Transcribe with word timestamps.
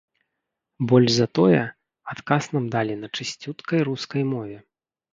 Больш 0.91 1.11
за 1.17 1.27
тое, 1.41 1.59
адказ 2.15 2.43
нам 2.57 2.65
далі 2.79 2.93
на 3.05 3.13
чысцюткай 3.15 3.79
рускай 3.93 4.23
мове. 4.35 4.57